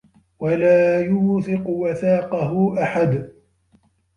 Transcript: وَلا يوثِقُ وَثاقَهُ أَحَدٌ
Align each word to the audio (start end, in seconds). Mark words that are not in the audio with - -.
وَلا 0.39 1.01
يوثِقُ 1.01 1.67
وَثاقَهُ 1.69 2.83
أَحَدٌ 2.83 3.31